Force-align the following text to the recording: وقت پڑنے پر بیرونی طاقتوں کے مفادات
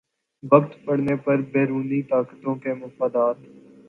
وقت 0.43 0.71
پڑنے 0.85 1.15
پر 1.23 1.37
بیرونی 1.51 2.01
طاقتوں 2.03 2.55
کے 2.55 2.73
مفادات 2.73 3.37